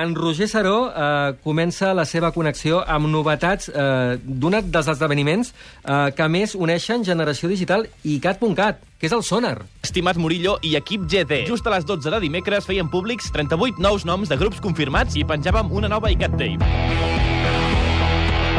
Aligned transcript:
En 0.00 0.14
Roger 0.14 0.46
Saró 0.46 0.92
eh, 0.94 1.34
comença 1.42 1.88
la 1.90 2.04
seva 2.06 2.28
connexió 2.30 2.84
amb 2.86 3.08
novetats 3.10 3.66
eh, 3.66 4.14
d'un 4.22 4.54
dels 4.62 4.90
esdeveniments 4.92 5.50
eh, 5.50 6.12
que 6.14 6.28
més 6.30 6.54
uneixen 6.54 7.02
Generació 7.02 7.50
Digital 7.50 7.88
i 8.06 8.20
Cat.cat, 8.22 8.78
que 8.94 9.10
és 9.10 9.16
el 9.18 9.26
Sonar. 9.26 9.56
Estimat 9.82 10.22
Murillo 10.22 10.54
i 10.62 10.76
equip 10.78 11.10
GT. 11.10 11.42
Just 11.50 11.66
a 11.66 11.74
les 11.74 11.90
12 11.90 12.14
de 12.14 12.22
dimecres 12.28 12.70
feien 12.70 12.86
públics 12.94 13.32
38 13.34 13.82
nous 13.82 14.06
noms 14.06 14.30
de 14.30 14.38
grups 14.38 14.62
confirmats 14.62 15.18
i 15.18 15.26
penjàvem 15.26 15.74
una 15.74 15.90
nova 15.90 16.14
iCat 16.14 16.38
Tape. 16.38 17.17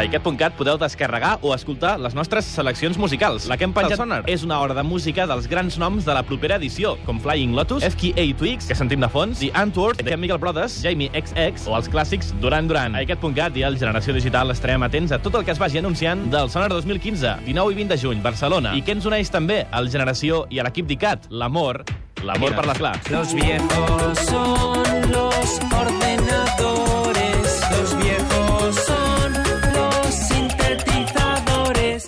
A 0.00 0.04
iCat.cat 0.08 0.54
podeu 0.56 0.78
descarregar 0.80 1.34
o 1.44 1.50
escoltar 1.52 1.98
les 2.00 2.14
nostres 2.16 2.46
seleccions 2.48 2.96
musicals. 2.96 3.44
La 3.50 3.58
que 3.60 3.66
hem 3.66 3.72
penjat 3.76 4.00
Sonar 4.00 4.22
és 4.32 4.40
una 4.46 4.56
hora 4.64 4.72
de 4.72 4.80
música 4.80 5.26
dels 5.28 5.44
grans 5.50 5.76
noms 5.76 6.06
de 6.06 6.14
la 6.16 6.22
propera 6.24 6.56
edició, 6.56 6.94
com 7.04 7.18
Flying 7.20 7.52
Lotus, 7.52 7.84
FKA 7.84 8.24
Twigs, 8.40 8.70
que 8.70 8.76
sentim 8.78 9.04
de 9.04 9.10
fons, 9.12 9.42
The 9.42 9.50
Antwoord, 9.60 10.00
The 10.00 10.14
Chemical 10.14 10.40
Brothers, 10.40 10.78
Jamie 10.80 11.10
XX 11.12 11.68
o 11.68 11.76
els 11.76 11.90
clàssics 11.92 12.32
Duran 12.40 12.70
Duran. 12.70 12.96
A 12.96 13.04
iCat.cat 13.04 13.58
i 13.60 13.66
al 13.68 13.76
Generació 13.76 14.16
Digital 14.16 14.54
estarem 14.54 14.88
atents 14.88 15.12
a 15.12 15.20
tot 15.20 15.36
el 15.36 15.44
que 15.44 15.52
es 15.52 15.60
vagi 15.60 15.82
anunciant 15.82 16.30
del 16.32 16.48
Sonar 16.48 16.70
2015, 16.72 17.34
19 17.44 17.76
i 17.76 17.80
20 17.82 17.92
de 17.92 18.00
juny, 18.00 18.24
Barcelona. 18.24 18.72
I 18.72 18.80
què 18.80 18.96
ens 18.96 19.10
uneix 19.10 19.28
també 19.28 19.66
al 19.68 19.92
Generació 19.92 20.46
i 20.48 20.62
a 20.62 20.64
l'equip 20.64 20.88
d'ICAT? 20.88 21.28
L'amor, 21.28 21.82
l'amor 22.24 22.56
per 22.56 22.64
les 22.72 22.80
clars. 22.80 23.12
Los 23.12 23.36
viejos 23.36 24.24
son 24.24 25.12
los 25.12 25.60
ordenadores, 25.76 26.99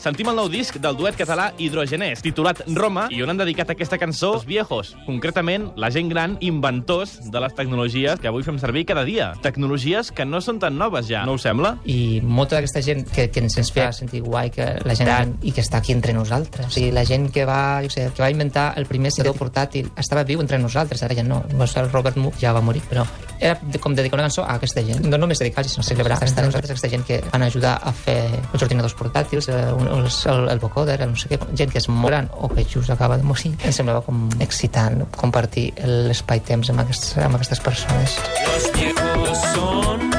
Sentim 0.02 0.26
el 0.26 0.34
nou 0.34 0.48
disc 0.50 0.74
del 0.82 0.96
duet 0.98 1.14
català 1.14 1.52
Hidrogenès, 1.62 2.24
titulat 2.24 2.64
Roma, 2.74 3.04
i 3.14 3.20
on 3.22 3.30
han 3.30 3.38
dedicat 3.38 3.68
aquesta 3.70 3.94
cançó 4.02 4.32
els 4.34 4.46
viejos, 4.48 4.96
concretament 5.06 5.68
la 5.78 5.92
gent 5.94 6.08
gran 6.10 6.32
inventors 6.42 7.20
de 7.30 7.38
les 7.44 7.54
tecnologies 7.54 8.18
que 8.18 8.26
avui 8.26 8.42
fem 8.42 8.58
servir 8.58 8.82
cada 8.88 9.04
dia. 9.06 9.28
Tecnologies 9.44 10.10
que 10.10 10.26
no 10.26 10.40
són 10.42 10.58
tan 10.58 10.74
noves 10.80 11.06
ja, 11.06 11.22
no 11.28 11.36
us 11.38 11.46
sembla? 11.46 11.76
i 11.86 12.18
molta 12.18 12.56
d'aquesta 12.58 12.82
gent 12.82 13.04
que, 13.14 13.28
que 13.30 13.44
ens, 13.44 13.54
ens 13.62 13.70
fa 13.70 13.92
sentir 13.94 14.24
guai 14.26 14.50
que 14.50 14.66
la 14.82 14.96
gent 14.98 15.06
gran 15.06 15.36
i 15.46 15.54
que 15.54 15.62
està 15.62 15.78
aquí 15.78 15.94
entre 15.94 16.16
nosaltres. 16.18 16.66
O 16.66 16.74
sigui, 16.74 16.90
la 16.90 17.04
gent 17.06 17.30
que 17.30 17.46
va, 17.46 17.60
jo 17.86 17.94
sé, 17.94 18.08
que 18.10 18.24
va 18.26 18.32
inventar 18.34 18.72
el 18.82 18.90
primer 18.90 19.14
CD 19.14 19.30
portàtil 19.38 19.92
estava 20.02 20.26
viu 20.26 20.42
entre 20.42 20.58
nosaltres, 20.58 21.02
ara 21.06 21.14
ja 21.14 21.22
no. 21.22 21.44
El 21.52 21.90
Robert 21.94 22.18
Moog 22.18 22.34
ja 22.42 22.50
va 22.52 22.60
morir, 22.60 22.82
però 22.90 23.06
era 23.38 23.54
de, 23.62 23.78
com 23.82 23.94
dedicar 23.94 24.18
una 24.18 24.26
cançó 24.26 24.42
a 24.42 24.58
aquesta 24.58 24.82
gent. 24.82 25.06
No 25.06 25.18
només 25.18 25.38
dedicar 25.38 25.62
sinó 25.66 25.82
celebrar 25.86 26.18
estar 26.22 26.42
nosaltres, 26.44 26.70
aquesta 26.74 26.90
gent 26.90 27.06
que 27.06 27.22
van 27.32 27.42
ajudar 27.46 27.78
a 27.82 27.94
fer 27.94 28.18
els 28.52 28.62
ordinadors 28.62 28.94
portàtils, 28.98 29.48
eh, 29.48 29.62
un- 29.72 29.91
els, 29.92 30.22
el, 30.26 30.48
el 30.52 30.62
vocoder, 30.62 31.00
el 31.04 31.12
no 31.12 31.20
sé 31.20 31.30
què, 31.30 31.38
gent 31.58 31.72
que 31.72 31.80
és 31.82 31.88
molt 31.92 32.12
gran 32.12 32.30
o 32.38 32.50
que 32.52 32.64
just 32.68 32.90
acaba 32.90 33.18
de 33.20 33.26
morir. 33.26 33.54
Em 33.62 33.74
semblava 33.74 34.04
com 34.06 34.26
excitant 34.44 35.04
compartir 35.16 35.70
l'espai-temps 35.82 36.72
amb, 36.72 36.84
aquests, 36.86 37.16
amb 37.22 37.38
aquestes 37.38 37.62
persones. 37.64 38.18
Los 38.48 38.70
viejos 38.78 39.46
son. 39.54 40.12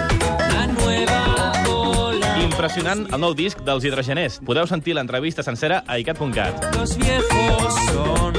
Impressionant 2.43 3.01
el 3.11 3.19
nou 3.19 3.33
disc 3.35 3.59
dels 3.65 3.83
Hidrogeners. 3.83 4.37
Podeu 4.47 4.67
sentir 4.69 4.93
l'entrevista 4.95 5.43
sencera 5.43 5.81
a 5.83 5.97
icat.cat. 5.99 6.63
Los 6.77 6.93
viejos 6.95 7.79
son, 7.89 8.37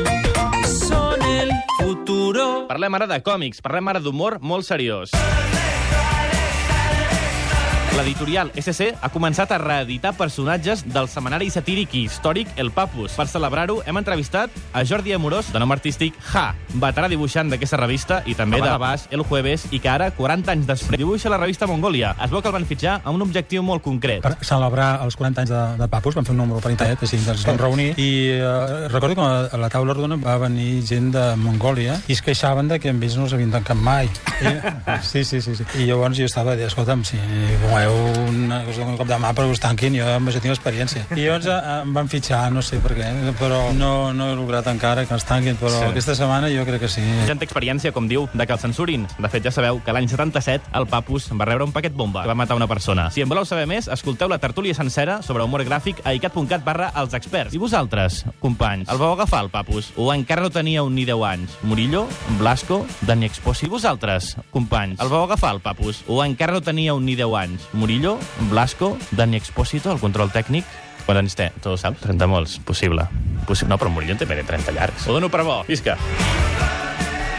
son 0.78 1.24
el 1.28 1.52
futuro. 1.76 2.46
Parlem 2.70 2.96
ara 2.96 3.10
de 3.10 3.20
còmics, 3.26 3.60
parlem 3.64 3.92
ara 3.92 4.00
d'humor 4.00 4.38
molt 4.40 4.64
seriós. 4.64 5.12
L'editorial 7.94 8.48
SC 8.58 8.88
ha 8.98 9.08
començat 9.14 9.52
a 9.54 9.58
reeditar 9.62 10.10
personatges 10.18 10.80
del 10.82 11.06
setmanari 11.06 11.46
satíric 11.54 11.92
i 11.94 12.00
històric 12.08 12.48
El 12.58 12.72
Papus. 12.74 13.12
Per 13.14 13.28
celebrar-ho, 13.30 13.76
hem 13.86 14.00
entrevistat 14.00 14.50
a 14.74 14.82
Jordi 14.82 15.12
Amorós, 15.14 15.52
de 15.54 15.60
nom 15.62 15.70
artístic 15.70 16.16
Ja, 16.32 16.48
veterà 16.82 17.06
dibuixant 17.12 17.52
d'aquesta 17.52 17.78
revista 17.78 18.18
i 18.26 18.34
també 18.34 18.58
de 18.64 18.72
Bas 18.82 19.06
El 19.14 19.22
Jueves, 19.22 19.68
i 19.70 19.78
que 19.78 19.92
ara, 19.92 20.08
40 20.16 20.50
anys 20.56 20.66
després, 20.72 20.98
dibuixa 20.98 21.30
la 21.30 21.38
revista 21.38 21.68
Mongolia. 21.70 22.16
Es 22.18 22.32
veu 22.34 22.42
que 22.42 22.50
el 22.50 22.56
van 22.56 22.66
fitxar 22.66 22.96
amb 23.04 23.14
un 23.14 23.22
objectiu 23.28 23.62
molt 23.62 23.84
concret. 23.86 24.26
per 24.26 24.34
celebrar 24.42 24.98
els 25.06 25.14
40 25.14 25.44
anys 25.44 25.54
de, 25.54 25.62
de 25.84 25.88
Papus, 25.94 26.18
vam 26.18 26.26
fer 26.26 26.34
un 26.34 26.42
número 26.42 26.58
per 26.58 26.74
internet, 26.74 27.06
així 27.06 27.22
ens 27.22 27.46
vam 27.46 27.62
reunir, 27.62 27.92
i 27.94 28.10
eh, 28.40 28.88
recordo 28.90 29.14
que 29.14 29.28
a 29.54 29.62
la 29.62 29.70
taula 29.70 29.94
rodona 29.94 30.18
va 30.18 30.34
venir 30.42 30.82
gent 30.82 31.12
de 31.14 31.24
Mongòlia 31.38 32.00
i 32.08 32.18
es 32.18 32.24
queixaven 32.26 32.74
de 32.74 32.82
que 32.82 32.90
amb 32.90 33.06
ells 33.06 33.14
no 33.20 33.28
els 33.28 33.38
havien 33.38 33.54
tancat 33.54 33.78
mai. 33.78 34.10
I, 34.42 34.58
sí, 35.12 35.22
sí, 35.22 35.38
sí, 35.38 35.54
sí. 35.54 35.70
I 35.78 35.86
llavors 35.86 36.18
jo 36.18 36.26
estava 36.26 36.58
a 36.58 36.58
dir, 36.58 36.66
escolta'm, 36.66 37.06
si 37.06 37.22
voleu 37.88 38.28
una 38.28 38.64
cosa 38.64 38.84
un 38.84 38.96
cop 38.96 39.08
de 39.08 39.16
mà 39.20 39.30
perquè 39.34 39.52
us 39.52 39.60
tanquin, 39.62 39.94
jo 39.98 40.06
amb 40.08 40.28
això 40.30 40.40
tinc 40.42 40.54
experiència. 40.54 41.04
I 41.14 41.24
llavors 41.24 41.46
eh, 41.50 41.56
em 41.82 41.92
van 41.94 42.08
fitxar, 42.10 42.50
no 42.52 42.62
sé 42.64 42.78
per 42.82 42.94
què, 42.96 43.08
però 43.38 43.60
no, 43.76 44.12
no 44.16 44.30
he 44.30 44.36
lograt 44.38 44.66
encara 44.70 45.04
que 45.08 45.14
els 45.14 45.24
tanquin, 45.28 45.56
però 45.60 45.72
Sí. 45.74 45.84
aquesta 45.90 46.14
setmana 46.14 46.48
jo 46.52 46.64
crec 46.64 46.80
que 46.84 46.88
sí. 46.88 47.02
Gent 47.26 47.40
té 47.40 47.46
experiència, 47.48 47.92
com 47.92 48.08
diu, 48.08 48.28
de 48.32 48.46
que 48.46 48.52
el 48.54 48.58
censurin. 48.62 49.06
De 49.18 49.28
fet, 49.28 49.44
ja 49.44 49.50
sabeu 49.54 49.80
que 49.84 49.92
l'any 49.92 50.08
77 50.08 50.70
el 50.74 50.86
Papus 50.86 51.28
va 51.32 51.44
rebre 51.48 51.64
un 51.64 51.72
paquet 51.72 51.92
bomba 51.94 52.22
que 52.22 52.28
va 52.28 52.34
matar 52.38 52.56
una 52.56 52.68
persona. 52.70 53.10
Si 53.10 53.22
en 53.22 53.28
voleu 53.28 53.44
saber 53.44 53.66
més, 53.66 53.88
escolteu 53.88 54.28
la 54.28 54.38
tertúlia 54.38 54.74
sencera 54.74 55.20
sobre 55.22 55.44
humor 55.44 55.64
gràfic 55.66 56.00
a 56.04 56.14
icat.cat 56.14 56.64
barra 56.64 56.90
els 56.96 57.14
experts. 57.14 57.54
I 57.54 57.58
vosaltres, 57.58 58.24
companys, 58.40 58.88
el 58.90 58.98
vau 58.98 59.12
agafar, 59.14 59.44
el 59.44 59.50
Papus? 59.50 59.92
O 59.96 60.12
encara 60.14 60.42
no 60.42 60.50
teníeu 60.50 60.88
ni 60.90 61.04
10 61.04 61.24
anys? 61.24 61.58
Murillo, 61.62 62.06
Blasco, 62.38 62.84
Dani 63.02 63.26
Exposi. 63.26 63.66
Vosaltres, 63.68 64.36
companys, 64.50 65.00
el 65.00 65.08
vau 65.08 65.24
agafar, 65.24 65.54
el 65.54 65.60
Papus? 65.60 66.02
O 66.06 66.22
encara 66.24 66.52
no 66.52 66.60
teníeu 66.62 67.00
ni 67.00 67.14
10 67.16 67.34
anys? 67.34 67.68
Murillo, 67.74 68.18
Blasco, 68.50 68.96
Dani 69.12 69.36
Exposito, 69.36 69.92
el 69.92 70.00
control 70.00 70.32
tècnic, 70.32 70.64
Quants 71.04 71.20
anys 71.20 71.34
té? 71.36 71.50
Tu 71.60 71.68
ho 71.68 71.76
saps? 71.76 72.00
30 72.00 72.26
molts. 72.30 72.56
Possible. 72.64 73.04
Possi 73.44 73.68
no, 73.68 73.76
però 73.76 73.90
Murillo 73.92 74.14
en 74.14 74.20
té 74.22 74.28
més 74.28 74.40
de 74.40 74.46
30 74.48 74.72
llargs. 74.72 75.04
Ho 75.04 75.16
dono 75.18 75.28
per 75.28 75.42
bo. 75.44 75.58
Visca. 75.68 75.98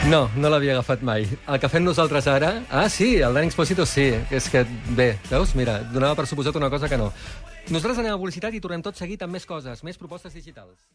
No, 0.06 0.28
no 0.38 0.50
l'havia 0.52 0.76
agafat 0.76 1.02
mai. 1.02 1.26
El 1.50 1.58
que 1.58 1.70
fem 1.72 1.82
nosaltres 1.82 2.28
ara... 2.30 2.52
Ah, 2.70 2.86
sí, 2.92 3.16
el 3.18 3.34
Dan 3.34 3.48
Exposito 3.48 3.82
sí. 3.90 4.06
És 4.30 4.46
que, 4.52 4.62
bé, 4.94 5.16
veus? 5.32 5.56
Mira, 5.58 5.80
donava 5.90 6.14
per 6.14 6.28
suposat 6.30 6.54
una 6.60 6.70
cosa 6.70 6.86
que 6.86 7.00
no. 7.00 7.10
Nosaltres 7.66 7.98
anem 7.98 8.14
a 8.14 8.20
publicitat 8.20 8.54
i 8.54 8.62
tornem 8.62 8.86
tot 8.86 8.94
seguit 8.94 9.26
amb 9.26 9.34
més 9.34 9.48
coses, 9.50 9.82
més 9.82 9.98
propostes 9.98 10.38
digitals. 10.38 10.86